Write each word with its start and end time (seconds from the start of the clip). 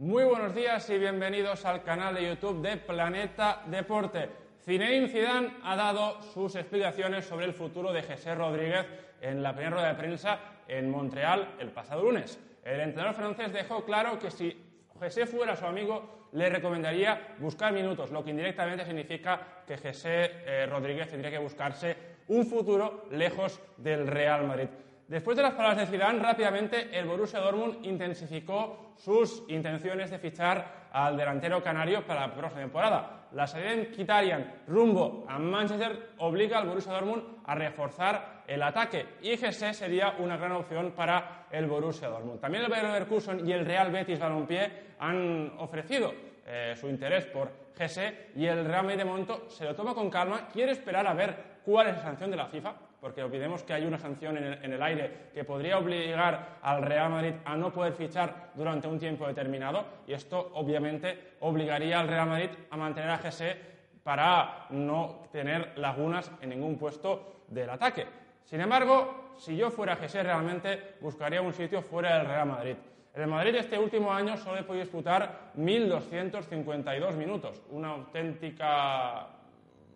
Muy 0.00 0.24
buenos 0.24 0.54
días 0.54 0.88
y 0.88 0.98
bienvenidos 0.98 1.64
al 1.66 1.82
canal 1.82 2.14
de 2.14 2.26
YouTube 2.26 2.62
de 2.62 2.78
Planeta 2.78 3.62
Deporte. 3.66 4.30
Zinedine 4.64 5.08
Zidane 5.08 5.56
ha 5.62 5.76
dado 5.76 6.22
sus 6.22 6.56
explicaciones 6.56 7.26
sobre 7.26 7.44
el 7.44 7.52
futuro 7.52 7.92
de 7.92 8.02
José 8.02 8.34
Rodríguez 8.34 8.86
en 9.20 9.42
la 9.42 9.52
primera 9.52 9.76
rueda 9.76 9.88
de 9.88 9.94
prensa 9.94 10.38
en 10.66 10.90
Montreal 10.90 11.56
el 11.58 11.70
pasado 11.70 12.02
lunes. 12.02 12.38
El 12.64 12.80
entrenador 12.80 13.14
francés 13.14 13.52
dejó 13.52 13.84
claro 13.84 14.18
que 14.18 14.30
si 14.30 14.56
José 14.98 15.26
fuera 15.26 15.56
su 15.56 15.64
amigo, 15.64 16.28
le 16.32 16.48
recomendaría 16.48 17.34
buscar 17.38 17.72
minutos, 17.72 18.10
lo 18.10 18.22
que 18.22 18.30
indirectamente 18.30 18.84
significa 18.84 19.62
que 19.66 19.78
José 19.78 20.30
eh, 20.44 20.66
Rodríguez 20.66 21.08
tendría 21.08 21.30
que 21.30 21.38
buscarse 21.38 21.96
un 22.28 22.46
futuro 22.46 23.06
lejos 23.10 23.60
del 23.76 24.06
Real 24.06 24.46
Madrid. 24.46 24.68
Después 25.10 25.36
de 25.36 25.42
las 25.42 25.54
palabras 25.54 25.78
de 25.78 25.86
Zidane, 25.86 26.20
rápidamente 26.20 26.96
el 26.96 27.04
Borussia 27.04 27.40
Dortmund 27.40 27.84
intensificó 27.84 28.92
sus 28.96 29.42
intenciones 29.48 30.08
de 30.08 30.20
fichar 30.20 30.86
al 30.92 31.16
delantero 31.16 31.60
canario 31.60 32.06
para 32.06 32.28
la 32.28 32.32
próxima 32.32 32.60
temporada. 32.60 33.26
La 33.32 33.44
salida 33.48 33.72
en 33.72 33.90
Kitarian 33.90 34.62
rumbo 34.68 35.26
a 35.28 35.36
Manchester 35.36 36.10
obliga 36.18 36.58
al 36.58 36.68
Borussia 36.68 36.92
Dortmund 36.92 37.24
a 37.44 37.56
reforzar 37.56 38.44
el 38.46 38.62
ataque 38.62 39.16
y 39.20 39.36
Gese 39.36 39.74
sería 39.74 40.14
una 40.20 40.36
gran 40.36 40.52
opción 40.52 40.92
para 40.92 41.46
el 41.50 41.66
Borussia 41.66 42.06
Dortmund. 42.06 42.38
También 42.38 42.62
el 42.62 42.70
Bayer 42.70 42.84
Leverkusen 42.84 43.44
y 43.44 43.50
el 43.50 43.66
Real 43.66 43.90
Betis 43.90 44.20
Balompié 44.20 44.94
han 45.00 45.54
ofrecido 45.58 46.14
eh, 46.52 46.74
su 46.76 46.88
interés 46.88 47.26
por 47.26 47.48
Gese 47.76 48.30
y 48.34 48.44
el 48.46 48.64
Real 48.64 48.82
Madrid 48.82 48.98
de 48.98 49.04
momento 49.04 49.48
se 49.48 49.64
lo 49.64 49.74
toma 49.74 49.94
con 49.94 50.10
calma, 50.10 50.48
quiere 50.48 50.72
esperar 50.72 51.06
a 51.06 51.14
ver 51.14 51.60
cuál 51.64 51.86
es 51.86 51.96
la 51.96 52.02
sanción 52.02 52.30
de 52.30 52.36
la 52.36 52.46
FIFA 52.46 52.74
porque 53.00 53.22
olvidemos 53.22 53.62
que 53.62 53.72
hay 53.72 53.86
una 53.86 53.98
sanción 53.98 54.36
en 54.36 54.72
el, 54.72 54.82
aire 54.82 55.30
que 55.32 55.44
podría 55.44 55.78
obligar 55.78 56.58
al 56.60 56.82
Real 56.82 57.10
Madrid 57.10 57.34
a 57.44 57.56
no 57.56 57.72
poder 57.72 57.94
fichar 57.94 58.50
durante 58.54 58.88
un 58.88 58.98
tiempo 58.98 59.26
determinado 59.26 59.84
y 60.06 60.12
esto 60.12 60.50
obviamente 60.54 61.34
obligaría 61.40 61.98
al 61.98 62.08
Real 62.08 62.28
Madrid 62.28 62.50
a 62.70 62.76
mantener 62.76 63.10
a 63.10 63.18
Gese 63.18 63.56
para 64.02 64.66
no 64.70 65.28
tener 65.32 65.78
lagunas 65.78 66.30
en 66.42 66.50
ningún 66.50 66.76
puesto 66.76 67.44
del 67.48 67.70
ataque. 67.70 68.06
Sin 68.44 68.60
embargo, 68.60 69.34
si 69.38 69.56
yo 69.56 69.70
fuera 69.70 69.96
Gese 69.96 70.22
realmente 70.22 70.96
buscaría 71.00 71.40
un 71.40 71.52
sitio 71.52 71.80
fuera 71.82 72.18
del 72.18 72.26
Real 72.26 72.46
Madrid. 72.46 72.76
En 73.14 73.22
el 73.22 73.28
Madrid 73.28 73.56
este 73.56 73.78
último 73.78 74.12
año 74.12 74.36
solo 74.36 74.58
he 74.58 74.62
podido 74.62 74.84
disputar 74.84 75.52
1.252 75.56 77.16
minutos, 77.16 77.60
una 77.70 77.88
auténtica 77.90 79.26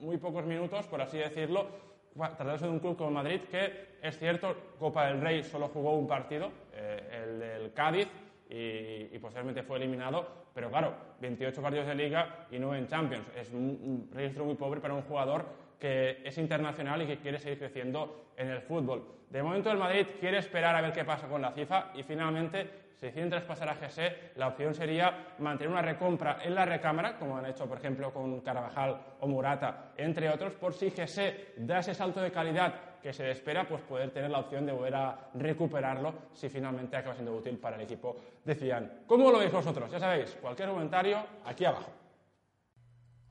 muy 0.01 0.17
pocos 0.17 0.45
minutos, 0.45 0.87
por 0.87 1.01
así 1.01 1.19
decirlo, 1.19 1.69
tratándose 2.17 2.65
de 2.65 2.73
un 2.73 2.81
club 2.81 2.97
como 2.97 3.13
Madrid 3.13 3.43
que, 3.51 3.99
es 4.03 4.19
cierto, 4.19 4.57
Copa 4.79 5.07
del 5.07 5.21
Rey 5.21 5.45
solo 5.45 5.69
jugó 5.69 5.97
un 5.97 6.09
partido, 6.09 6.51
eh, 6.73 7.23
el 7.23 7.39
del 7.39 7.73
Cádiz, 7.73 8.09
y, 8.51 9.19
posteriormente 9.19 9.63
fue 9.63 9.79
eliminado, 9.79 10.27
pero 10.55 10.71
claro, 10.71 10.95
28 11.21 11.63
partidos 11.63 11.87
de 11.87 11.95
liga 11.95 12.47
y 12.51 12.59
9 12.59 12.79
en 12.79 12.87
Champions. 12.87 13.27
Es 13.35 13.53
un, 13.53 14.09
registro 14.13 14.45
muy 14.45 14.55
pobre 14.55 14.81
para 14.81 14.95
un 14.95 15.03
jugador 15.03 15.47
que 15.79 16.23
es 16.25 16.39
internacional 16.39 17.03
y 17.03 17.07
que 17.07 17.19
quiere 17.19 17.39
seguir 17.39 17.59
creciendo 17.59 18.31
en 18.37 18.49
el 18.49 18.61
fútbol. 18.63 19.05
De 19.31 19.43
momento 19.43 19.71
el 19.71 19.79
Madrid 19.79 20.07
quiere 20.21 20.39
esperar 20.39 20.77
a 20.77 20.81
ver 20.81 20.93
qué 20.93 21.05
pasa 21.05 21.27
con 21.27 21.43
la 21.43 21.51
FIFA 21.53 21.93
y 21.95 22.03
finalmente 22.03 22.85
si 22.95 23.07
deciden 23.07 23.29
traspasar 23.29 23.69
a 23.69 23.75
GC, 23.75 24.37
la 24.37 24.49
opción 24.49 24.75
sería 24.75 25.35
mantener 25.39 25.73
una 25.73 25.83
recompra 25.83 26.39
en 26.43 26.55
la 26.55 26.65
recámara, 26.65 27.19
como 27.19 27.37
han 27.37 27.47
hecho, 27.47 27.67
por 27.67 27.79
ejemplo, 27.79 28.13
con 28.13 28.41
Carvajal 28.41 28.99
o 29.21 29.27
Murata, 29.27 29.93
entre 29.97 30.31
otros, 30.31 30.55
por 30.55 30.73
si 30.73 30.91
GC 30.91 31.55
da 31.57 31.81
ese 31.81 31.95
salto 31.95 32.21
de 32.21 32.31
calidad 32.31 32.75
que 33.03 33.13
se 33.13 33.31
espera, 33.31 33.69
pues 33.69 33.83
poder 33.83 34.11
tener 34.11 34.31
la 34.31 34.39
opción 34.39 34.65
de 34.65 34.73
volver 34.73 34.95
a 34.95 35.29
recuperarlo 35.35 36.15
si 36.33 36.49
finalmente 36.49 36.97
acaba 36.97 37.15
siendo 37.15 37.35
útil 37.35 37.59
para 37.59 37.77
el 37.77 37.83
equipo 37.83 38.17
de 38.43 38.55
Zidane. 38.55 38.89
¿Cómo 39.07 39.31
lo 39.31 39.39
veis 39.39 39.53
vosotros? 39.53 39.91
Ya 39.91 39.99
sabéis, 39.99 40.39
cualquier 40.41 40.71
comentario 40.71 41.19
aquí 41.45 41.67
abajo. 41.67 42.04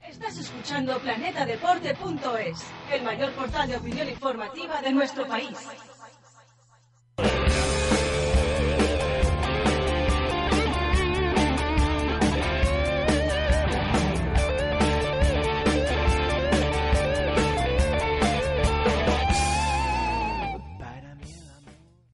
Estás 0.08 0.38
escuchando 0.38 1.00
planetadeporte.es, 1.00 2.64
el 2.91 3.03
mayor 3.03 3.31
portal 3.34 3.69
de 3.69 3.78
opinión 3.78 4.09
informativa 4.09 4.81
de 4.81 4.91
nuestro 4.91 5.25
país. 5.28 5.58